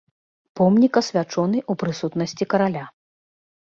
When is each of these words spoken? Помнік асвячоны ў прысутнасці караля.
Помнік 0.59 0.93
асвячоны 1.03 1.57
ў 1.71 1.85
прысутнасці 1.85 2.43
караля. 2.53 2.85